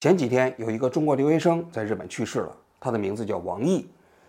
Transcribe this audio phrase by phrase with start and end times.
[0.00, 3.86] 前几天有一个中国留学生在日本去世了，他的名字叫王毅。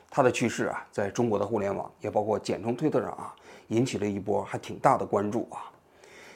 [0.09, 3.33] 他的去世啊，在中国的互联网，也包括简中推特上啊，
[3.69, 5.71] 引起了一波还挺大的关注啊。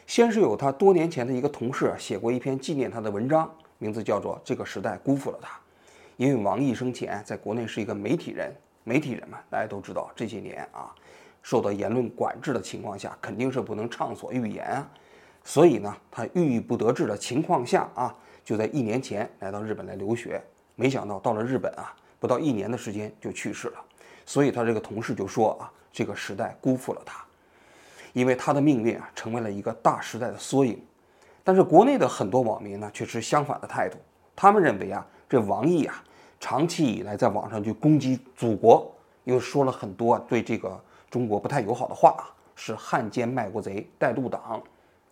[0.08, 5.50] 先是有他多年前的一个同事写过一篇纪念他的文章，名字叫做《这个时代辜负了他》。
[6.16, 8.56] 因为王毅生前在国内是一个媒体人，
[8.86, 10.96] 媒体人嘛，大家都知道，这些年啊，
[11.44, 14.90] 受到言论管制的情况下，肯定是不能畅所欲言啊。
[15.44, 18.16] 所以呢，他郁郁不得志的情况下啊。
[18.46, 20.42] 就在一年前来到日本来留学，
[20.76, 23.82] 没想到到了日本啊，不到一年的时间就去世了。
[24.24, 27.26] 所以他这个同事就说啊，这个时代辜负了他，
[28.14, 30.80] 因为他的命运啊成为了一个大时代的缩影。
[31.44, 33.98] 但是国内的很多网民呢却持相反的态度，
[34.36, 36.04] 他们认为啊，这王毅啊
[36.40, 38.92] 长期以来在网上就攻击祖国，
[39.24, 42.16] 又说了很多对这个中国不太友好的话，
[42.56, 44.62] 是汉奸卖国贼带路党。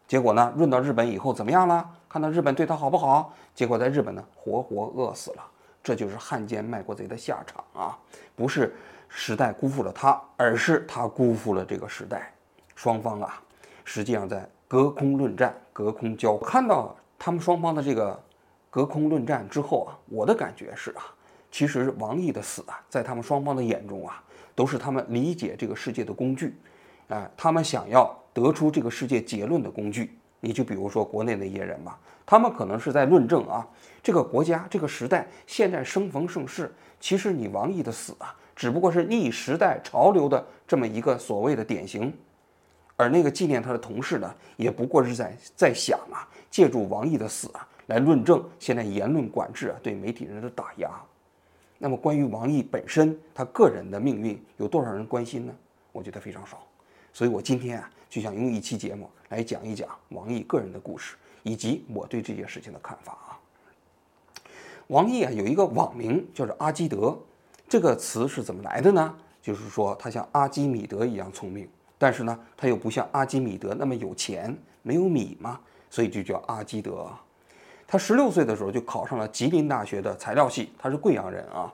[0.08, 1.90] 结果呢，润到日本以后怎么样了？
[2.14, 3.34] 看到日本对他好不好？
[3.56, 5.44] 结果在日本呢，活活饿死了。
[5.82, 7.98] 这就是汉奸卖国贼的下场啊！
[8.36, 8.76] 不是
[9.10, 12.32] 时代辜负了他，而是他辜负了这个时代。
[12.76, 13.42] 双方啊，
[13.84, 16.38] 实际上在隔空论战、隔空交。
[16.38, 18.24] 看到他们双方的这个
[18.70, 21.02] 隔空论战之后啊，我的感觉是啊，
[21.50, 24.24] 其实王毅的死啊，在他们双方的眼中啊，
[24.54, 26.56] 都是他们理解这个世界的工具。
[27.08, 28.16] 哎，他们想要。
[28.36, 33.66] 得出这个世界结论的工具，你就比如说国内那些人吧，他们可能是在论证啊，
[34.04, 36.70] 这个国家这个时代现在生逢盛世，
[37.00, 42.14] 其实你王毅的死啊，只不过是逆时代潮流的这么一个所谓的典型，
[42.98, 50.90] 而那个纪念他的同事呢，也不过是在在想啊，借助王毅的死啊，来论证现在言论管制啊对媒体人的打压。
[51.78, 55.56] 那么关于王毅本身他个人的命运，有多少人关心呢？
[55.94, 56.68] 我觉得非常少。
[57.14, 57.90] 所以我今天啊。
[58.14, 63.34] 就想用一期节目来讲一讲王毅个人的故事，以及我对这件事情的看法啊。
[64.88, 67.18] 王毅啊有一个网名叫做阿基德，
[67.68, 69.16] 这个词是怎么来的呢？
[69.42, 71.68] 就是说他像阿基米德一样聪明，
[71.98, 77.10] 但是呢他又不像阿基米德那么有钱，没有米嘛，所以就叫阿基德。
[77.88, 81.74] 他十六岁的时候就考上了吉林大学的材料系，他是贵阳人啊，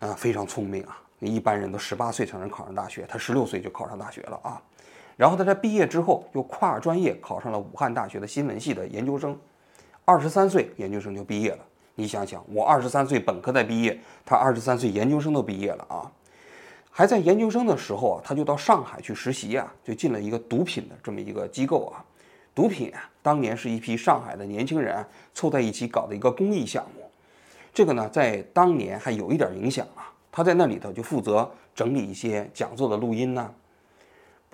[0.00, 4.60] 啊非常聪明啊，一般人都十八岁才能考上大学，他十六岁就考上大学了啊。
[5.16, 9.38] 然后他在毕业之后又跨专业考上了武汉大学的新闻系的研究生，
[10.04, 11.58] 二十三岁研究生就毕业了。
[11.94, 16.10] 你想想，我二十三岁本科在毕业，他二十三岁研究生都毕业了啊！
[16.90, 22.04] 还在研究生的时候啊，他就到上海去实习啊，就进了一个毒品的这么一个机构啊。
[22.52, 27.08] 毒品啊，当年是一批上海的年轻人凑在一起搞的一个公益项目，
[27.72, 30.10] 这个呢，在当年还有一点影响啊。
[30.32, 33.54] 他在那里头就负责整理一些讲座的录音呢。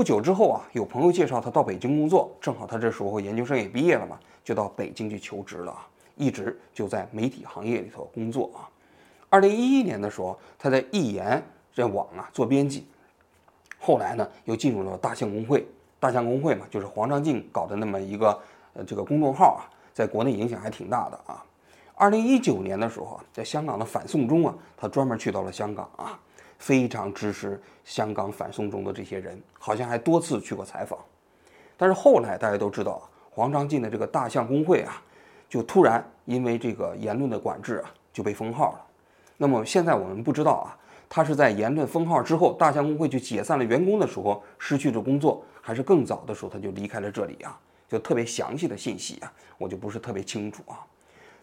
[0.00, 5.76] 不久之后啊，有朋友介绍他到北京工作，正好他这时候研究生也毕业了嘛，就到北京去求职了，
[6.16, 8.64] 一直就在媒体行业里头工作啊。
[9.28, 12.86] 二零一一年的时候，他在易言这网啊做编辑，
[13.78, 15.66] 后来呢又进入了大象公会，
[15.98, 18.28] 大象公会嘛就是黄章进搞的那么一个
[18.72, 21.44] 呃这个公众号啊，在国内影响还挺大的啊。
[21.94, 26.18] 二零一九年的时候啊，在香港的反送中啊，他专门去到了香港啊。
[26.60, 30.98] 非常支持香港反送中的这些人，好像还多次去过采访。
[31.76, 35.02] 但是后来大家都知道啊，黄章进的这个大象公会啊，
[35.48, 38.86] 就突然因为这个言论的管制啊，就被封号了。
[39.38, 40.76] 那么现在我们不知道啊，
[41.08, 47.58] 他是在言论封号之后，大象公会就解散了员工的时候失去了工作，还是更早的时候他就离开了这里啊？
[47.88, 50.84] 就特别详细的信息啊，我就不是特别清楚啊。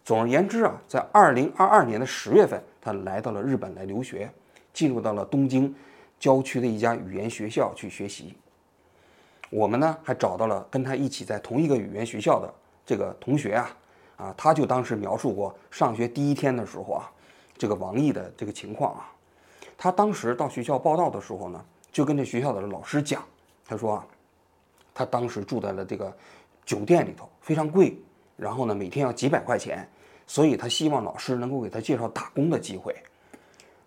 [0.05, 4.31] 总而言之啊，在二零二二年的十月份，他来到了日本来留学。
[4.77, 5.73] 进入到了东京
[6.19, 8.37] 郊区的一家语言学校去学习。
[9.49, 12.53] 我们呢还找到了跟他一起在同一个语言学校的
[12.85, 13.75] 这个同学啊，
[14.17, 17.11] 啊，他就当时描述过上学第一天的时候啊，
[17.57, 19.11] 这个王毅的这个情况啊。
[19.75, 23.23] 他当时到学校报道的时候呢，就跟这学校的老师讲，
[23.65, 24.05] 他说啊，
[24.93, 26.15] 他当时住在了这个
[26.65, 27.97] 酒店里头，非常贵，
[28.35, 29.89] 然后呢每天要几百块钱，
[30.27, 32.95] 所以他希望老师能够给他介绍打工的机会。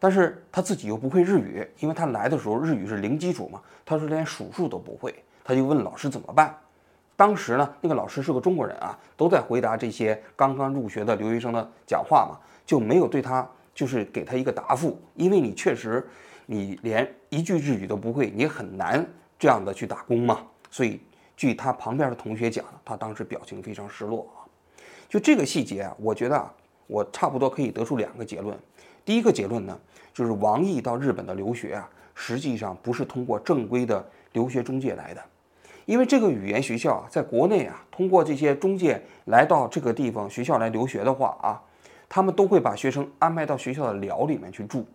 [0.00, 5.14] 但是他自己又不会日语，因为他来的时候日语是零基础嘛，他说连数数都不会，
[5.44, 6.56] 他就问老师怎么办。
[7.16, 16.08] 当时呢，那个老师是个中国人啊，都在回答这些刚刚入学的留学生的讲话嘛，就没有对他就是给他一个答复，因为你确实
[16.46, 19.06] 你连一句日语都不会，你很难
[19.38, 20.40] 这样的去打工嘛。
[20.70, 20.98] 所以
[21.36, 24.48] 据他旁边的同学讲，他当时表情非常失落啊。
[25.10, 26.50] 就这个细节啊，我觉得啊，
[26.86, 28.56] 我差不多可以得出两个结论。
[29.04, 29.78] 第一个结论呢，
[30.12, 35.22] 就是王毅到日本的留学啊，实际上不是通过正规的留学中介来的，
[35.86, 41.60] 因为这个语言学校啊，在国内啊，通过这些中介来到这个地方学校来留学的话啊，
[42.08, 44.86] 他们都会把学生安排到学校的寮里面去住。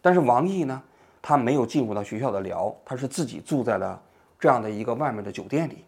[0.00, 0.82] 但是王毅呢，
[1.20, 4.00] 他没有进入到学校的寮，他是自己住在了
[4.40, 5.84] 这样的一个外面的酒店里，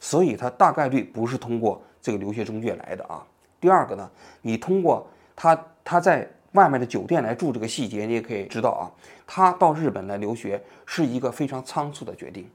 [0.00, 3.24] 所以他大概率不是通过这个留学中介来的啊。
[3.60, 4.10] 第二个呢，
[4.42, 5.06] 你通过
[5.36, 8.90] 他他在外面的酒店来住这个细节，你也可以知道啊，
[9.26, 12.50] 他到日本来留学是一个非常仓促的决定，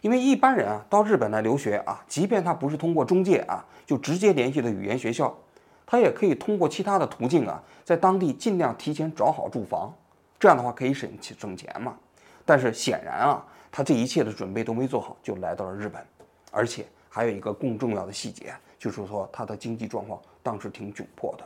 [0.00, 5.32] 因为一般人啊到日本来留学啊，即便他不是通过中介啊，就直接联系的语言学校，
[5.86, 9.94] 他也可以通过其他的途径啊，在当地尽量提前找好住房。
[10.40, 11.94] 这样的话可以省省钱嘛？
[12.44, 16.04] 但是显然啊，他这一切的准备都没做好，就来到了日本，
[16.50, 21.44] 而且还有一个更重要的细节，就是说他的经济状况当时挺窘迫的。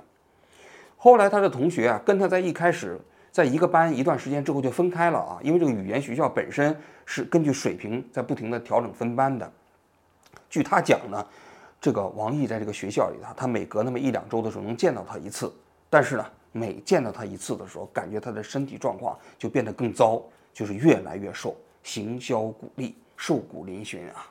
[0.97, 2.99] 后来他的同学啊，跟他在一开始
[3.31, 9.51] 在一个班一段时间之后就分开了啊，因为这个语言学校本身是根据水平在不停的调整分班的。
[10.49, 11.25] 据他讲呢，
[11.81, 15.53] 这个王毅在这个学校里头，他每隔那么一两周的时候能见到他一次，
[15.89, 16.27] 但是呢。
[16.53, 20.23] 每见到他一次的时候，感觉他的身体状况就变得更糟，
[20.55, 24.27] 就是越来越瘦，形销骨立，瘦骨嶙峋啊。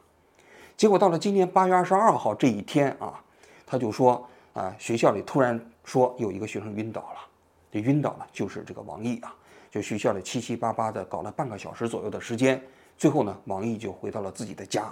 [0.75, 3.21] 结果到了今年八月二十二号这一天啊，
[3.63, 7.19] 他就说啊，学校里突然说有一个学生晕倒了，
[7.71, 9.35] 这晕倒了就是这个王毅啊。
[9.69, 12.61] 就学校里七七八八的搞了半个小时左右的时间，
[12.97, 14.89] 最后呢，王毅就回到了自己的家。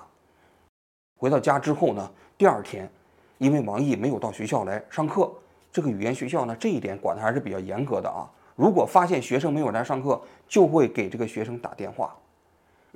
[1.18, 2.92] 回到家之后呢，第二天，
[3.38, 5.32] 因为王毅没有到学校来上课。
[5.72, 8.30] 这个语言学校呢，这一点管的还是比较严格的啊。
[8.58, 12.14] 如果发现学生没有来上课，就会给这个学生打电话，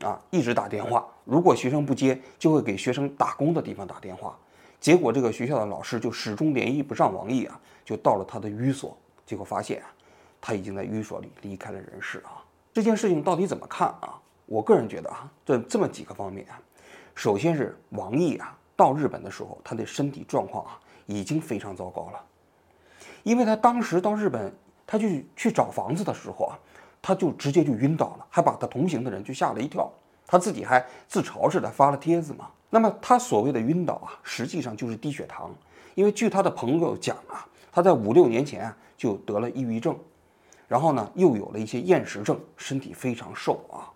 [0.02, 1.08] 啊，一直打电话。
[1.24, 4.38] 如果学生不接，就会给学生打工的地方打电话。
[4.80, 8.96] 结果这个学校的老师就始终联系不上王毅啊，就到了他的寓所，
[9.26, 9.88] 结果发现啊，
[10.40, 12.44] 他已经在寓所里离开了人世啊。
[12.72, 14.22] 这件事情到底怎么看啊？
[14.46, 16.62] 我个人觉得啊，这这么几个方面啊，
[17.16, 22.24] 首先是王毅啊，到日本的时候，他的身体状况啊，已经非常糟糕了。
[23.24, 24.54] 因为他当时到日本，
[24.86, 26.60] 他就去找房子的时候啊，
[27.02, 29.92] 他就直接就晕倒了，还把他同行的人就吓了一跳，
[30.28, 32.48] 他自己还自嘲似的发了帖子嘛。
[32.69, 35.50] 那么他所谓的晕倒啊，实际上就是低血糖。
[35.96, 39.98] 因为据他的朋友讲啊，他在五六年前就得了抑郁症，
[40.68, 43.90] 然后呢又有了一些厌食症，身体非常瘦啊。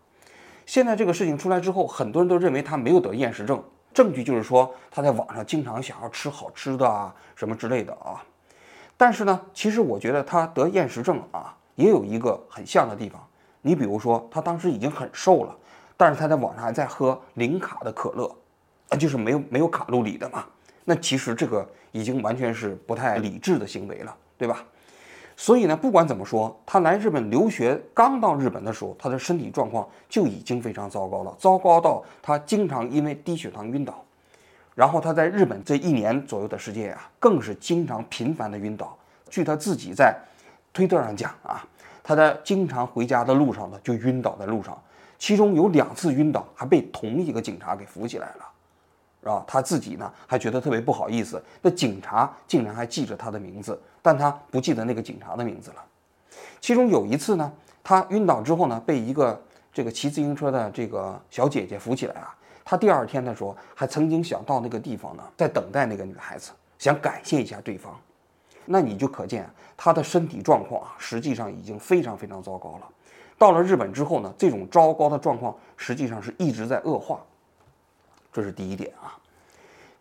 [0.65, 3.62] 现在这个事情出来之后，很多人都认为他没有得厌食症，
[3.94, 8.23] 证据就是说他在网上经常想要吃好吃的啊，什么之类的啊。
[8.95, 13.21] 但是呢，其实我觉得他得厌食症啊，也有一个很像的地方。
[13.62, 15.56] 你比如说，他当时已经很瘦了，
[15.97, 18.35] 但是他在网上还在喝零卡的可乐，
[18.91, 20.45] 啊，就是没有没有卡路里的嘛。
[20.83, 24.63] 那其实这个已经完全是不太理智的行为了，对吧？
[25.38, 34.03] 所以呢，不管怎么说，他来日本留学，刚到日本的时候，他的身体状况就已经非常糟糕了，糟糕到他经常因为低血糖晕倒。
[34.75, 38.97] 然后他在日本这一年左右的时间啊，更是经常频繁的晕倒。
[39.29, 40.15] 据他自己在
[40.73, 41.65] 推特上讲啊，
[42.03, 44.79] 他在经常回家的路上呢就晕倒在路上，
[45.17, 48.47] 其中有两次晕倒还被同一个警察给扶起来了，
[49.21, 49.44] 是吧？
[49.47, 55.83] 他自己呢还觉得特别不好意思，那警察竟然还记着他的名字，但他不记得那个警察的名字了。
[56.59, 57.51] 其中有一次呢，
[57.83, 59.39] 他晕倒之后呢，被一个
[59.71, 62.35] 这个骑自行车的这个小姐姐扶起来啊。
[62.63, 67.95] 他第二天的时候还曾经想到那个地方呢，在等待那个女孩子，想感谢一下对方。
[68.65, 72.87] 那你就可见他的身体状况啊，实际上已经非常非常糟糕了。
[73.37, 77.19] 到了日本之后呢，这种糟糕的状况实际上是一直在恶化。
[78.31, 79.18] 这是第一点啊。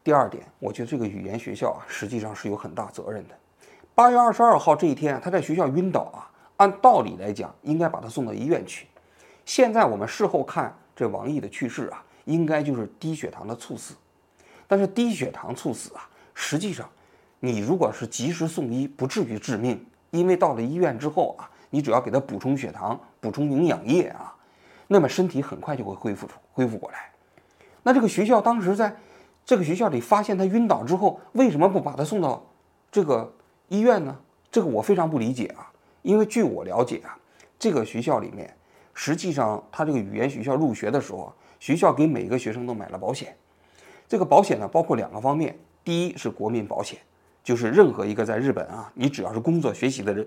[0.03, 3.35] 第二点，我觉得这个语言学校啊，实际上是有很大责任的。
[3.95, 8.87] 八月二十二号这一天，他在学校晕倒啊，按道理来讲应该把他送到医院去。
[9.45, 12.05] 现在我们事后看这王毅的去世啊。
[12.27, 13.95] 应该就是低血糖的猝死，
[14.69, 16.89] 但是低血糖猝死啊，实际上，
[17.41, 24.33] 你如果是及时送医，不至于致命，因为到了医院之后啊，你只要给他补充血糖、补充营养液啊，
[24.87, 27.11] 那么身体很快就会恢复出恢复过来。
[27.83, 28.97] 那这个学校当时在
[29.45, 32.45] 这个学校里发现他晕倒之后，为什么不把他送到
[32.91, 33.33] 这个
[33.69, 34.17] 医院呢？
[34.51, 35.71] 这个我非常不理解啊，
[36.03, 37.17] 因为据我了解啊，
[37.59, 38.57] 这个学校里面
[38.95, 41.33] 实际上他这个语言学校入学的时候。
[41.61, 43.37] 学校给每个学生都买了保险，
[44.09, 46.99] 这个保险呢包括两个方面，第一是国民保险，
[47.45, 50.25] 就是任何一个在日本啊，你只要是工作学习的人，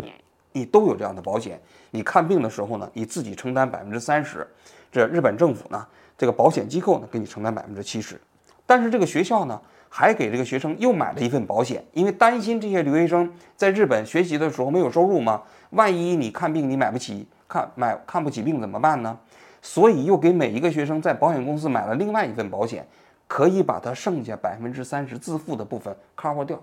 [0.51, 1.59] 你都有这样的保险。
[1.89, 4.47] 你看病的时候呢，你自己承担百分之三十，
[4.91, 5.83] 这日本政府呢，
[6.17, 8.19] 这个保险机构呢给你承担百分之七十。
[8.65, 15.41] 但是这个学校呢，还给这个学生又买了一份保险，因为担心这些留学生在日本学习的时候没有收入嘛，
[15.71, 19.19] 万一你看病你买不起看买看不起病怎么办呢？
[19.61, 22.85] 所以又给每一个学生在保险公司买了另外一份保险，
[23.27, 26.61] 可以把他剩下百分之三十自付的部分 cover 掉。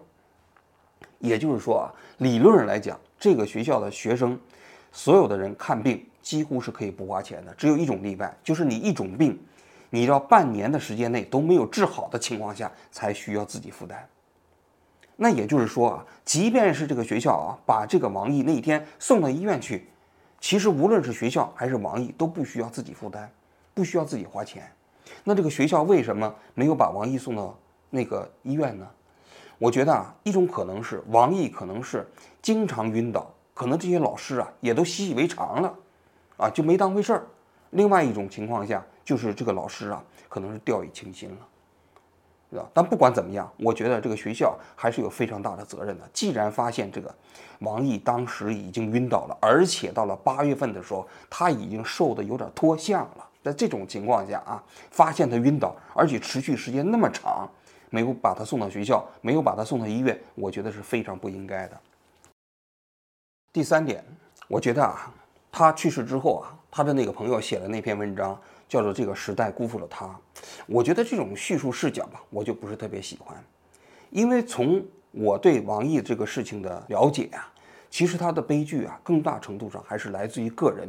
[1.19, 4.38] 也就是说啊，理论上来讲，这个学校的学生，
[4.90, 9.38] 所有的人看病几乎是可以不花钱的，只有一种例外，就是你一种病，
[9.90, 14.08] 你要半年的时间内都没有治好的情况下，才需要自己负担。
[15.16, 19.86] 那也就是说啊，即便是这个学校啊，把这个王毅那一天送到医院去，
[20.40, 23.30] 其实无论是学校还是王毅都不需要自己负担，
[23.74, 24.70] 不需要自己花钱。
[25.24, 27.58] 那这个学校为什么没有把王毅送到
[27.90, 28.86] 那个医院呢？
[29.58, 32.10] 我觉得啊，一种可能是王毅可能是
[32.40, 35.74] 经常晕倒，可能这些老师啊也都习以为常了，
[36.40, 37.26] 啊就没当回事儿。
[37.70, 41.37] 另外一种情况下，就是这个老师啊可能是掉以轻心了。
[42.50, 42.68] 对吧？
[42.75, 46.04] 但不管怎么样，我觉得这个学校还是有非常大的责任的。
[46.12, 47.14] 既然发现这个
[47.61, 53.28] 王毅当时已经晕倒了，而且到了八月份的时候，他已经瘦的有点脱相了。
[53.44, 57.49] 在这种情况下啊，发现他晕倒，而且持续时间那么长，
[57.88, 61.80] 没有把他送到学校，没有把他送到医院，我觉得是非常不应该的。
[63.52, 64.04] 第三点，
[64.49, 65.14] 我觉得啊，
[65.52, 68.38] 他去世之后啊，他的那个朋友写了那篇文章。
[68.71, 70.09] 叫做这个时代辜负了他，
[70.69, 73.37] 我觉得这种叙述视角吧，我就不是特别喜欢，
[74.11, 74.80] 因为从
[75.11, 77.50] 我对王毅这个事情的了解啊，
[77.90, 80.88] 其实他的悲剧啊，更大程度上还是来自于个人。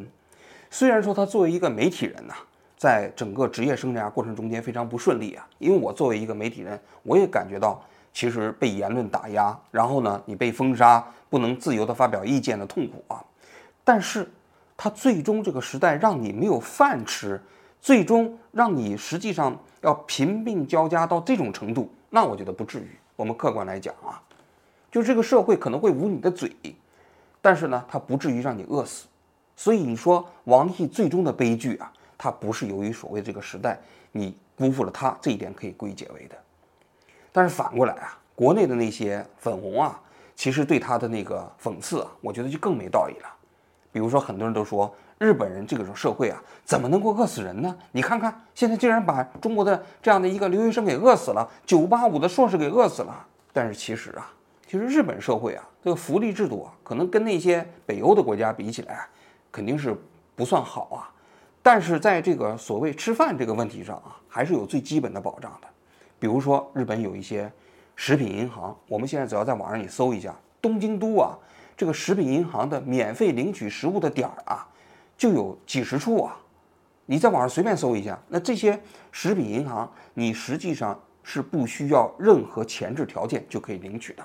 [0.69, 2.35] 虽然说他作为一个媒体人呐，
[2.77, 13.25] 在整个职业生涯过程中间非常不顺利啊，因为我作为一个媒体人，我也感觉到其实被言论打压，然后呢，你被封杀，不能自由的发表意见的痛苦啊。
[13.83, 14.29] 但是
[14.83, 17.39] 他最终这个时代让你没有饭吃。
[17.79, 22.89] 最终让你实际上要贫病交加到这种程度，那我觉得不至于。
[23.15, 24.21] 我们客观来讲啊，
[24.91, 26.51] 就这个社会可能会捂你的嘴，
[27.43, 29.05] 但是呢，它不至于让你饿死。
[29.55, 33.79] 所以你说王毅最终的悲剧啊，他不是由于所谓这个时代
[34.11, 36.35] 你辜负了他这一点可以归结为的。
[37.31, 40.01] 但是反过来啊，国内的那些粉红啊，
[40.35, 43.27] 其实对他的那个讽刺啊，我觉得就更没道理了。
[43.91, 44.93] 比如说很多人都说。
[45.17, 47.77] 日本人这个社会啊，怎么能够饿死人呢？
[47.91, 53.23] 你看看，现在竟然把中国的这样的一个留学生给饿死了，九八五的硕士给饿死了。
[53.53, 54.33] 但是其实啊，
[54.65, 59.07] 其实日本社会啊，这个福利制度啊，可能跟那些北欧的国家比起来啊，
[59.51, 59.95] 肯定是
[60.35, 61.13] 不算好啊。
[61.61, 65.67] 但是在这个所谓吃饭这个问题上啊，还是有最基本的保障的。
[66.17, 67.51] 比如说，日本有一些
[67.95, 71.37] 食品银行，我们现在只要在网上你搜一下，东京都啊，
[71.81, 74.67] 这个食品银行的免费领取食物的点儿啊。
[75.17, 76.37] 就有几十处啊，
[77.07, 78.79] 你在网上随便搜一下，那这些
[79.11, 84.23] 食品银行，你实际上是不需要任何前置条件就可以领取的。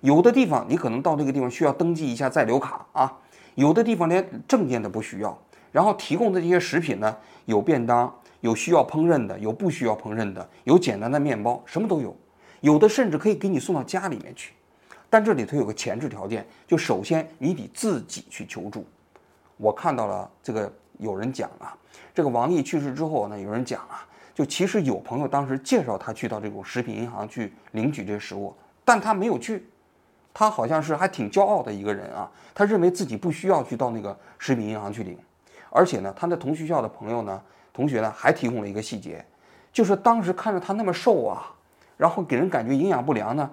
[0.00, 3.16] 有的地方你可能到那个地方需要登记一下在留卡啊，
[3.54, 5.38] 有的地方连证件都不需要。
[5.70, 12.16] 然后提供的这些食品呢，有便当，有需要烹饪的，有不需要烹饪的，有简单的面包，什么都有。
[12.62, 14.54] 有的甚至可以给你送到家里面去，
[15.14, 18.84] 但这里头有个前置条件，就首先你得自己去求助。
[19.56, 21.72] 我看到了这个有人讲啊，
[22.12, 24.04] 这个王毅去世之后呢，有人讲啊，
[24.34, 28.52] 就其实有朋友当时介绍他去到这种食品银行去领取这些食物，
[28.84, 29.64] 但他没有去，
[30.32, 35.16] 他好像是还挺骄傲的一个人啊，他认为自己不需要去到那个食品银行去领，
[35.70, 37.40] 而且呢，他的同学校的朋友呢，
[37.72, 39.24] 同学呢还提供了一个细节，
[39.72, 41.54] 就是当时看着他那么瘦啊，
[41.96, 43.48] 然后给人感觉营养不良呢，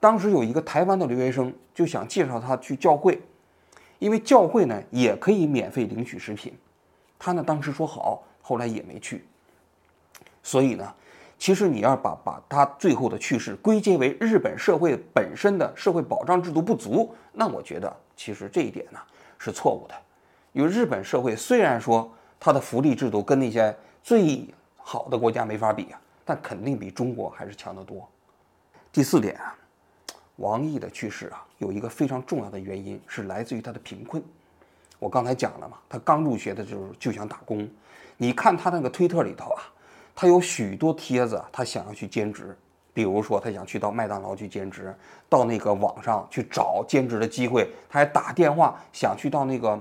[0.00, 3.20] 当时有一个台湾的留学生就想介绍他去教会。
[3.98, 6.52] 因为教会呢也可以免费领取食品，
[7.18, 9.24] 他呢当时说好，后来也没去。
[10.42, 10.94] 所以呢，
[11.38, 19.00] 其实你要把把他最后的去世归结为日本社会本身的社会保障制度不足，那我觉得其实这一点呢
[19.38, 19.94] 是错误的。
[20.52, 28.06] 因为日本社会虽然说它的福利制度跟那些最好的国家没法比啊，但肯定比中国还是强得多。
[28.92, 29.56] 第四点啊。
[30.36, 34.22] 王毅的去世啊，有一个非常重要的原因是来自于他的贫困。
[34.98, 37.68] 我刚才讲了嘛，他刚入学的时候就想打工。
[38.16, 39.62] 你看他那个推特里头啊，
[40.14, 42.56] 他有许多帖子，他想要去兼职，
[42.94, 44.94] 比如说他想去到麦当劳去兼职，
[45.28, 47.70] 到那个网上去找兼职的机会。
[47.88, 49.78] 他还打电话想去到那个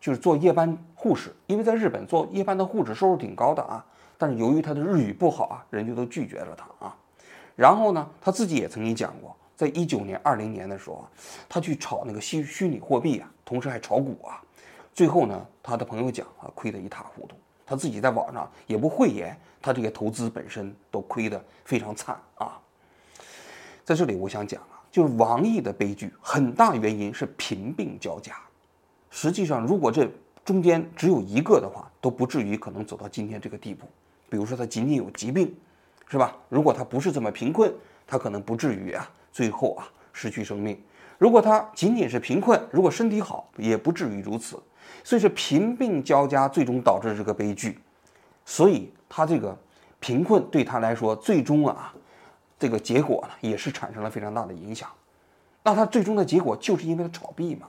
[0.00, 3.84] 就是做夜班护士，因为在日本做夜班的护士收入挺高的啊。
[4.18, 6.94] 但是由于他的日语不好啊，人家都拒绝了他啊。
[7.56, 9.34] 然后呢，他自己也曾经讲过。
[9.58, 11.10] 在一九年、二零年的时候啊，
[11.48, 14.40] 他去炒那个虚虚拟货币啊，同时还炒股啊，
[14.94, 17.34] 最后呢，他的朋友讲啊，亏得一塌糊涂。
[17.66, 22.56] 他自己在网上也不讳言，他这个投资本身都亏得非常惨啊。
[23.84, 28.36] 在这里，我想讲啊，就是王毅的悲剧，很大原因是贫病交加。
[29.10, 30.08] 实际上，如果这
[30.44, 33.88] 中间只有一个的话，都不至于可能走到今天这个地步。
[34.30, 35.52] 比如说，他仅仅有疾病，
[36.08, 36.36] 是吧？
[36.48, 37.74] 如果他不是这么贫困，
[38.06, 39.10] 他可能不至于啊。
[39.32, 40.80] 最后啊，失去生命。
[41.18, 44.60] 如果他仅仅是贫困，如果身体好，也不至于如此。
[45.02, 47.78] 所以是贫病交加，最终导致这个悲剧。
[48.44, 49.56] 所以他这个
[50.00, 51.92] 贫困对他来说，最终啊，
[52.58, 54.88] 这个结果呢，也是产生了非常大的影响。
[55.62, 57.68] 那他最终的结果就是因为他炒币嘛，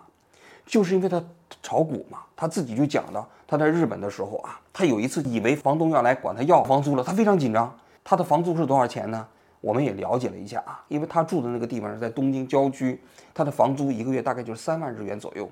[0.66, 1.22] 就是因为他
[1.62, 2.20] 炒股嘛。
[2.36, 7.78] 他自己就讲的，他在日本的时候啊，他有一次以为房东要来管他要房租了，他非常紧张。
[8.04, 9.28] 他的房租是多少钱呢？
[9.62, 13.00] 我们也了解了一下啊，因为他住的那个地方是在东京郊区，
[13.34, 15.50] 他的房租一个月大概就是三万日元左右。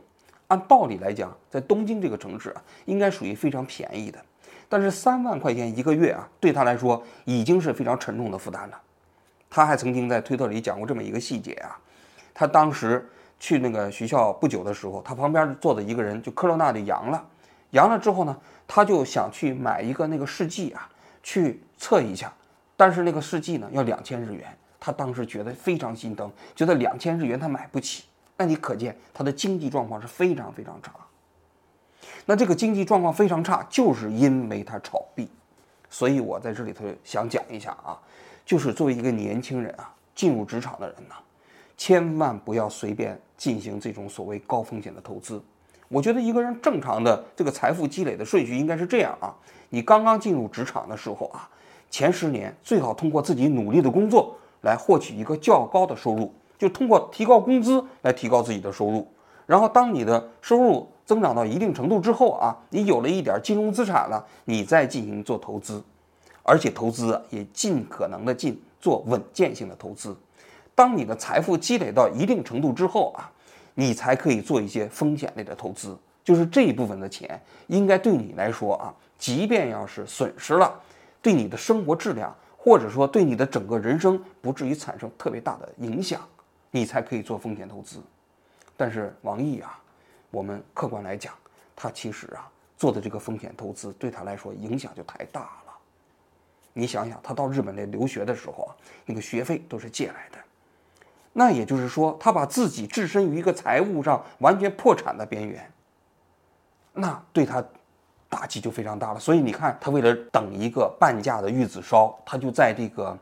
[0.47, 4.19] 按道理来讲，在东京这个城市啊，应该属于非常便宜的。
[4.69, 8.81] 但是三万块钱一个月啊，对他来说已经是非常沉重的负担了。
[9.49, 11.77] 他还曾经在推特里讲过这么一个细节啊，
[12.33, 13.05] 他当时
[13.39, 17.25] 去那个学校不久的时候，他旁边坐的一个人就科罗娜就阳了，
[17.71, 18.37] 阳了之后呢，
[18.67, 20.89] 他就想去买一个那个试剂啊，
[21.21, 22.33] 去测一下。
[22.77, 28.03] 但是那个试剂呢要两千日元，他当时觉得非常心疼，觉得两千日元他买不起。
[28.37, 30.93] 那你可见他的经济状况是非常非常差。
[32.27, 35.27] 那这个经济状况非常差，就是因为他炒币。
[35.89, 37.97] 所以我在这里头想讲一下啊，
[38.45, 41.15] 就是作为一个年轻人啊，进入职场的人呢，
[41.75, 45.41] 千万不要随便进行这种所谓高风险的投资。
[45.87, 49.33] 我觉得一个人正常的这个财富积累的顺序应该是这样啊，
[49.69, 51.49] 你刚刚进入职场的时候啊。
[51.89, 59.07] 前十年最好通过自己努力的工作来获取一个较高的收入，就通过提高工资来提高自己的收入。
[59.45, 65.81] 然后当你的收入增长到一定程度之后啊，你有了一点金融资产了，你再进行做投资，
[66.43, 70.15] 而且投资也尽可能的进做稳健性的投资。
[70.75, 73.31] 当你的财富积累到一定程度之后啊，
[73.75, 80.77] 你才可以做一些风险类的投资，就是这一部分的钱应该对你来说啊，即便要是损失了。
[81.27, 86.25] 对你的生活质量，或者说对你的整个人生，不至于产生特别大的影响，
[86.71, 88.01] 你才可以做风险投资。
[88.77, 89.77] 但是王毅啊，
[90.31, 91.33] 我们客观来讲，
[91.75, 95.73] 他其实啊做的这个风险投资对他来说影响就太大了。
[96.71, 98.71] 你想想，他到日本来留学的时候啊，
[99.05, 100.37] 那个学费都是借来的，
[101.33, 105.69] 那也就是说，他把自己置身于一个财务上完全破产的边缘，
[106.93, 107.61] 那对他。
[108.29, 113.17] 打击就非常大了，所以你看，他为了等一个半价的玉子烧，他就在这个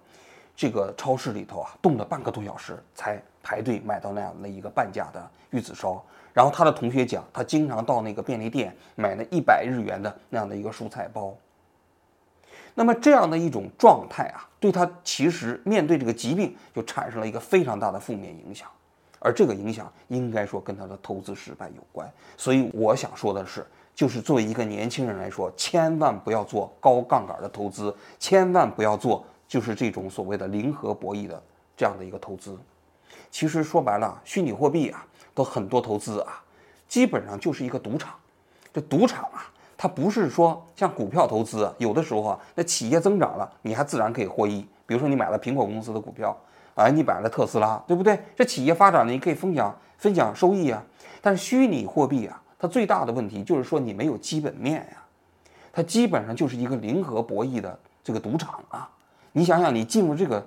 [0.56, 6.04] 这个超市里头啊，冻了半个多小时才排队买到那样的一个半价的玉子烧。
[6.34, 11.34] 然后他的同学讲，他经常到那个便利店买那一百日元的那样的一个蔬菜包。
[12.74, 18.68] 那么这样的一种状态啊，对他其实面对这个疾病就产生了一个非常大的负面影响，
[19.26, 22.08] 而这个影响应该说跟他的投资失败有关。
[22.38, 23.66] 所以我想说的是。
[23.96, 31.42] 就是作为一个年轻人来说，千万不要做高杠杆的投资，千万不要做就是这种所谓的零和博弈的
[31.78, 32.60] 这样的一个投资。
[33.32, 36.44] 其实说白了，虚拟货币啊，都很多投资啊，
[36.90, 38.14] 基本上就是一个赌场。
[38.74, 44.68] 这赌场啊，它不是说像股票投资，有的时候啊，那企业增长了，你还自然可以获益。
[44.86, 46.38] 比如说你买了苹果公司的股票，
[46.76, 48.20] 啊，你买了特斯拉，对不对？
[48.36, 50.84] 这企业发展了，你可以分享分享收益啊。
[51.20, 52.40] 但是虚拟货币啊。
[52.58, 55.04] 它最大的问题就是说你没有基本面呀，
[55.74, 58.90] 它基本上就是一个零和博弈的这个赌场啊。
[59.34, 60.44] 你想想，你进入这个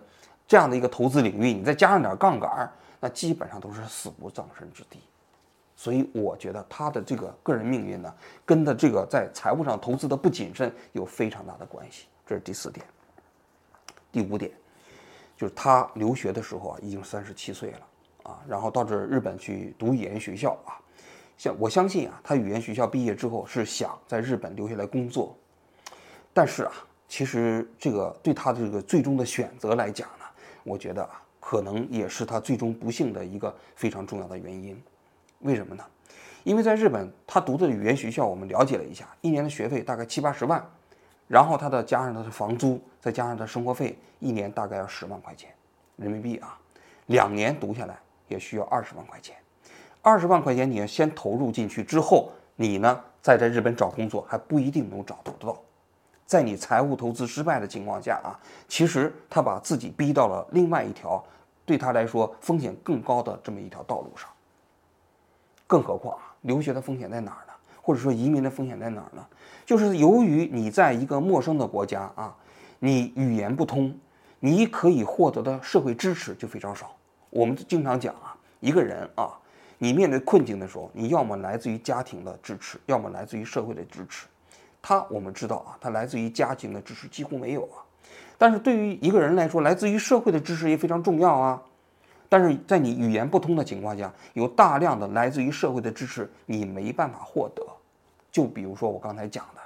[0.46, 4.98] 这样的一个投资领域，你再加上点杠杆，那基本上都是死无葬身之地。
[5.76, 8.12] 所以我觉得他的这个个人命运呢，
[8.44, 12.06] 跟他这个在财务上投资的不谨慎有非常大的关系。
[12.26, 12.84] 这是第四点。
[14.10, 14.50] 第五点，
[15.38, 17.78] 就是他留学的时候啊，已经三十七岁了
[18.24, 20.74] 啊，然后到这日本去读语言学校啊。
[21.36, 25.38] 像我相信啊，他语言学校毕业之后是想在日本留下来工作，
[26.34, 26.72] 但是啊，
[27.06, 30.24] 其实这个对他的这个最终的选择来讲呢，
[30.64, 34.76] 我觉得啊，可能也是他最终不幸的一个非常重要的原因。
[35.42, 35.84] 为什么呢？
[36.42, 40.68] 因为在日本他读的语言学校，我们了解了一下，一年的学费大概七八十万，
[41.28, 45.50] 然后他的加上他的房租，再加上他生活费，一年大概要十万块钱
[45.96, 46.58] 人民币啊，
[47.06, 49.36] 两年读下来也需要二十万块钱。
[50.00, 55.54] 二十万块钱，你要先投入进去之后，你呢再在日本找工作还不一定能找得到。
[56.24, 58.32] 在你财务投资失败的情况下啊，
[58.66, 61.22] 其实他把自己逼到了另外一条
[61.66, 64.30] 对他来说风险更高的这么一条道路上。
[65.66, 67.52] 更何况啊，留学的风险在哪儿呢？
[67.82, 69.26] 或者说移民的风险在哪儿呢？
[69.68, 72.34] 就是由于你在一个陌生的国家啊，
[72.78, 73.94] 你语言不通，
[74.40, 76.90] 你可以获得的社会支持就非常少。
[77.28, 79.38] 我们经常讲啊，一个人啊。
[79.76, 84.26] 你面对困境的时候，你要么来自于家庭的支持，要么来自于社会的支持。
[84.80, 87.84] 他我们知道啊，他来自于家庭的支持几乎没有啊。
[88.38, 91.62] 但是对于一个人来说，来自于社会的支持也非常重要啊。
[92.30, 97.62] 但是在你语言不通的情况下，有大量的来自于社会的支持，你没办法获得。
[98.30, 99.60] 就比如说我刚才讲的，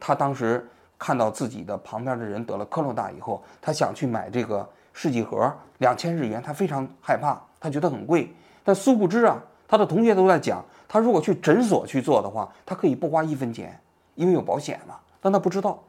[0.00, 0.66] 他当时
[0.98, 8.32] 看到自己的旁边的人得了克罗大以后，他想去买这个试剂盒，两千日元，他非常害怕，他觉得很贵。
[8.64, 13.78] 但殊不知啊，他的同学都在讲，他如果去诊所去做的话，他可以不花一分钱，
[14.14, 14.96] 因为有保险嘛。
[15.20, 15.82] 但他不知道，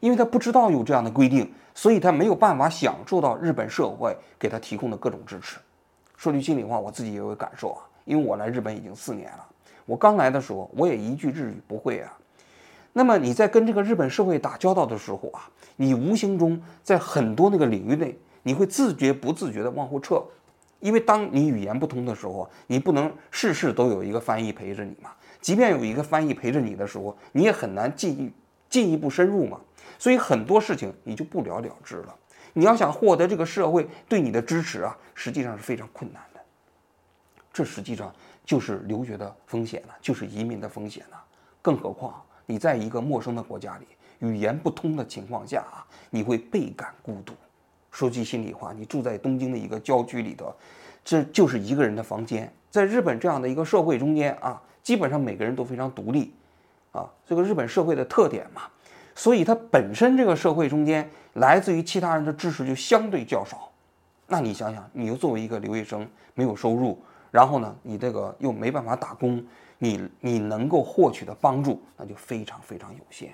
[0.00, 5.58] 因为他不知道有这样的规定，所以他没有办法享受到日本社会给他提供的各种支持。
[6.16, 9.46] 说句心里话，我自己也有感受啊，因为我来日本已经四年了。
[9.86, 12.16] 我刚来的时候，我也一句日语不会啊。
[12.94, 20.22] 那么你在跟这个日本社会打交道的时候啊，你无形中在很多那个领域内，你会自觉不自觉地往后撤，
[20.78, 25.10] 因为当你语言不通的时候，你不能事事都有一个翻译陪着你嘛。
[25.40, 28.30] 即便有一个翻译陪着你的时候，你也很难进一
[28.68, 29.58] 进一步深入嘛。
[29.98, 32.14] 所以很多事情你就不了了之了。
[32.52, 36.40] 你要想获得这个社会对你的支持啊，实际上是非常困难的。
[37.52, 38.14] 这实际上。
[38.44, 41.22] 就是留学的风险了，就是移民的风险了。
[41.60, 43.86] 更何况你在一个陌生的国家里，
[44.18, 47.32] 语言不通的情况下啊，你会倍感孤独。
[47.90, 50.54] 说句心里话，你住在东京的一个郊区里头，
[51.04, 52.52] 这就是一个人的房间。
[52.70, 56.32] 在日本这样的一个社会中间啊，基本上每个人都非常独立，
[56.90, 58.62] 啊，这个日本社会的特点嘛，
[59.14, 63.70] 所以它本身这个社会中间来自于其他人的支持就相对较少。
[64.26, 66.98] 那你想想，你又作为一个留学生，没有收入。
[67.32, 69.42] 然后呢，你这个又没办法打工，
[69.78, 73.32] 你你能够获取的帮助那就非常非常有限。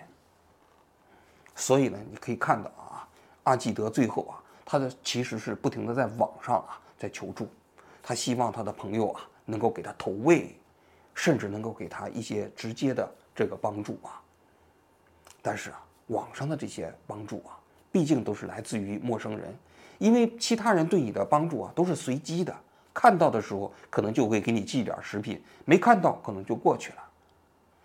[1.56, 3.08] 所以呢，你可以看到啊，
[3.42, 7.48] 阿基德最后啊，他的其实是不停的在网上啊在求助，
[8.00, 10.56] 他希望他的朋友啊能够给他投喂，
[11.12, 14.22] 甚至能够给他一些直接的这个帮助啊。
[15.42, 17.58] 但是啊，网上的这些帮助啊，
[17.90, 19.52] 毕竟都是来自于陌生人，
[19.98, 22.54] 因为其他人对你的帮助啊都是随机的。
[22.98, 26.98] 看到的时候，可能就会给你寄点食品；没看到，可能就过去了。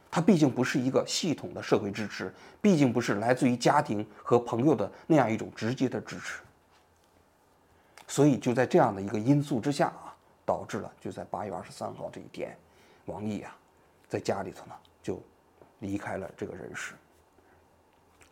[0.10, 6.42] 它毕竟不是一个系统的社会支持，毕竟不是来自于家庭和朋友的那样一种直接的支持。
[8.08, 12.58] 所以就在这样的一个因素之下啊，导致了就在八月二十三号这一天，
[13.06, 13.56] 王毅啊，
[14.08, 14.74] 在家里头呢
[15.04, 15.22] 就
[15.78, 16.96] 离开了这个人世。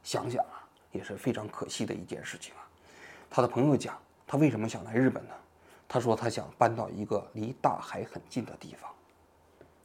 [0.02, 2.66] 想想啊，也是非常可惜的一件事情啊。
[3.30, 5.34] 他的朋友讲，他为什么想来日本呢？
[5.94, 8.90] 他说他想搬到一个离大海很近的地方。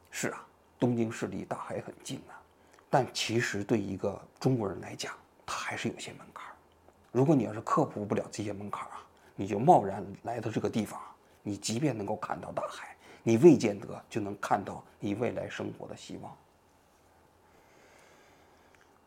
[0.09, 0.47] 是啊，
[0.79, 2.39] 东京市离大海很近啊，
[2.89, 5.13] 但其实对一个中国人来讲，
[5.45, 6.55] 他还是有些门槛儿。
[7.11, 11.01] 如果你要是克服不了这些门槛儿啊，你就贸然来到这个地方，
[11.43, 16.37] 你即便能够看到大海，你未见得就能看到你未来生活的希望。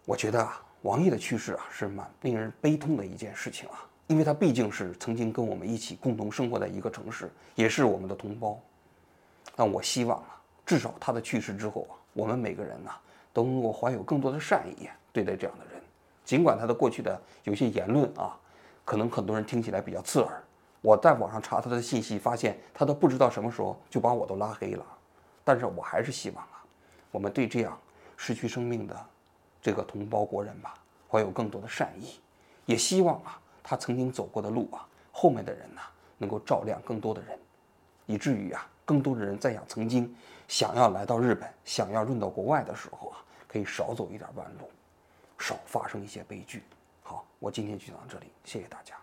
[0.04, 3.86] 我觉得啊，王毅的去世啊，是蛮令人悲痛的一件事情啊。
[4.10, 8.60] 因为他毕竟是曾经跟我们一起共同生活在一个城市，也是我们的同胞。
[9.56, 12.90] 但我希望啊，至少他的去世之后啊，我们每个人呢
[13.32, 15.80] 都能够怀有更多的善意对待这样的人。
[16.26, 18.36] 尽管他的过去的有些言论啊，
[18.84, 20.42] 可能很多人听起来比较刺耳。
[20.82, 24.84] 我在网上查他的信息，发现他都不知道什么时候就把我都拉黑了。
[25.44, 26.66] 但是我还是希望啊，
[27.12, 27.80] 我们对这样
[28.18, 29.06] 失去生命的
[29.62, 30.74] 这个同胞国人吧，
[31.08, 32.20] 怀有更多的善意，
[32.66, 33.40] 也希望啊。
[33.70, 35.82] 他曾经走过的路啊，后面的人呢，
[36.18, 37.38] 能够照亮更多的人，
[38.08, 40.12] 以至于啊，更多的人在想曾经
[40.48, 44.72] 想要来到日本，想要润到国外的时候啊，可以少走一点弯路，
[45.38, 46.64] 少发生一些悲剧。
[47.04, 48.96] 好，我今天就讲到这里，谢谢大家。